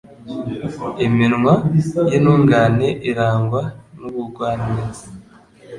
Iminwa 1.05 1.53
y’intungane 2.11 2.87
irangwa 3.09 3.61
n’ubugwaneza 3.99 5.05